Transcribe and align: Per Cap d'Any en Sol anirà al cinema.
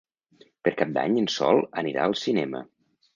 Per 0.67 0.71
Cap 0.79 0.95
d'Any 0.95 1.19
en 1.23 1.29
Sol 1.33 1.61
anirà 1.83 2.07
al 2.07 2.17
cinema. 2.23 2.63